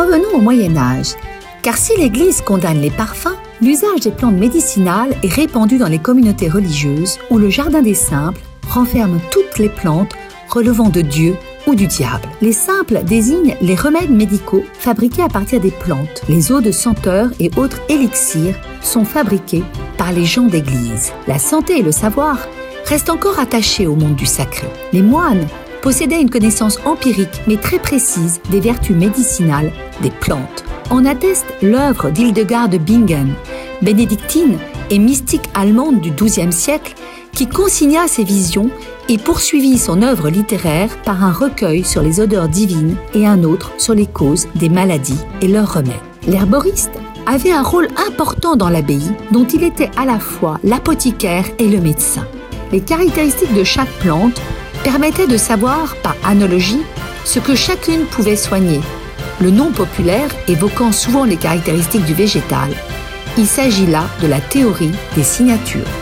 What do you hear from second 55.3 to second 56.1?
savoir